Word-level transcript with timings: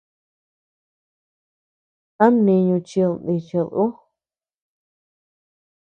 ¿A 2.23 2.25
mniñu 2.33 2.77
chid 2.87 3.11
nichid 3.25 3.69
ú? 3.83 3.85